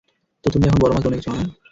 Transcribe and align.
তো 0.43 0.47
তুমি 0.49 0.65
এখন 0.67 0.79
বড় 0.81 0.91
মাছ 0.93 1.03
বনে 1.05 1.17
গেছ, 1.17 1.27
অজ? 1.29 1.39